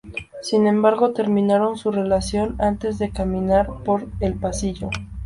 Sin 0.41 0.65
embargo, 0.65 1.13
terminaron 1.13 1.77
su 1.77 1.91
relación 1.91 2.55
antes 2.57 2.97
de 2.97 3.11
caminar 3.11 3.67
por 3.85 4.07
el 4.19 4.33
pasillo. 4.33 4.89